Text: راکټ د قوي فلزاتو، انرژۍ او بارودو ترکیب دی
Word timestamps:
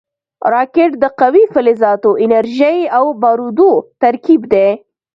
راکټ 0.53 0.91
د 1.03 1.05
قوي 1.19 1.43
فلزاتو، 1.53 2.11
انرژۍ 2.23 2.79
او 2.97 3.05
بارودو 3.21 3.71
ترکیب 4.01 4.41
دی 4.53 4.69